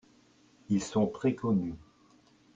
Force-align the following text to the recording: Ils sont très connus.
Ils 0.69 0.81
sont 0.81 1.05
très 1.05 1.35
connus. 1.35 1.75